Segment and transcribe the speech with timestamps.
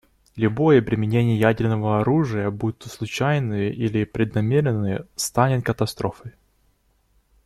[0.35, 6.31] Любое применение ядерного оружия, будь-то случайное или преднамеренное, станет катастрофой.